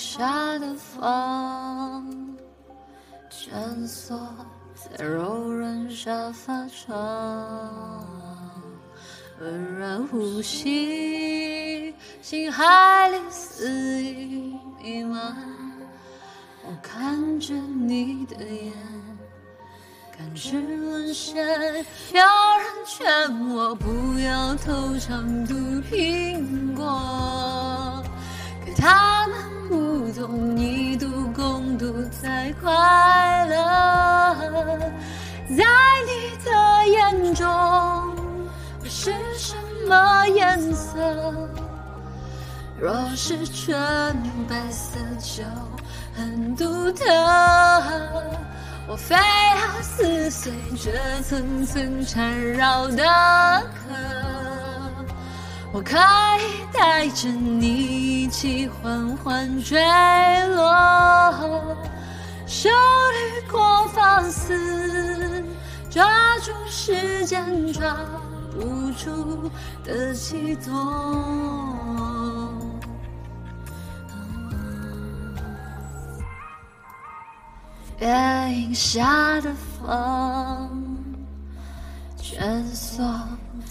[0.00, 2.34] 下的风，
[3.28, 4.18] 蜷缩
[4.74, 6.88] 在柔软沙发上，
[9.42, 13.70] 温软呼吸，心海里肆
[14.02, 15.36] 意弥漫。
[16.64, 18.72] 我看着你的眼，
[20.16, 25.54] 感知沦陷，有人劝我不要偷尝毒
[25.90, 26.49] 苹
[32.52, 34.34] 快乐，
[35.56, 35.64] 在
[36.06, 36.10] 你
[36.44, 36.50] 的
[36.88, 39.54] 眼中，我是什
[39.88, 40.98] 么颜色？
[42.78, 44.16] 若是纯
[44.48, 45.44] 白色就
[46.16, 47.04] 很独特。
[48.88, 50.90] 我非要撕碎这
[51.22, 53.94] 层层缠绕的壳。
[55.72, 59.80] 我可以带着你一起缓缓坠
[60.48, 61.76] 落，
[62.52, 65.44] 手掠过放肆，
[65.88, 67.96] 抓住时间抓
[68.52, 69.48] 不住
[69.84, 70.74] 的悸动。
[78.00, 78.08] 月
[78.52, 80.98] 影下的风，
[82.20, 83.04] 蜷缩。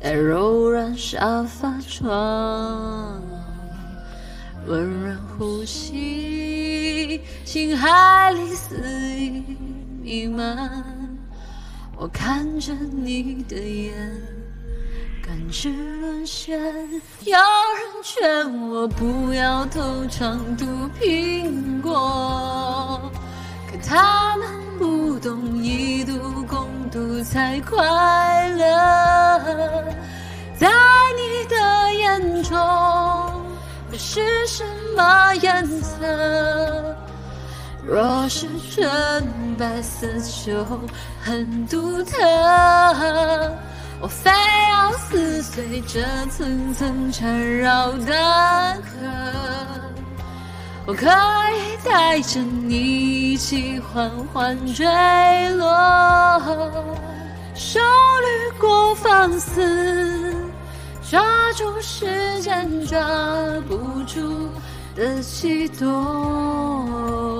[0.00, 3.20] 在柔软沙发床，
[4.66, 8.76] 温润呼吸，心海里肆
[9.18, 9.42] 意
[10.02, 10.82] 弥漫。
[11.96, 13.92] 我看着你的眼，
[15.24, 16.58] 感知沦陷。
[17.24, 20.64] 有人劝我不要偷尝毒
[21.00, 23.10] 苹果，
[23.70, 26.12] 可他们不懂一度
[26.48, 29.84] 共度才快乐。
[30.56, 30.68] 在
[31.16, 31.56] 你的
[31.94, 32.56] 眼中，
[33.92, 34.64] 我是什
[34.96, 36.96] 么颜色？
[37.84, 40.06] 若是纯白色
[40.46, 40.64] 就
[41.22, 42.16] 很独特。
[44.00, 44.30] 我非
[44.70, 48.14] 要撕碎这层层缠绕的
[48.80, 48.90] 壳，
[50.86, 54.86] 我可以带着你一起缓缓坠
[55.50, 56.40] 落，
[57.54, 60.01] 手掠过放肆。
[61.12, 62.98] 抓住时间抓
[63.68, 64.48] 不住
[64.96, 67.31] 的悸动。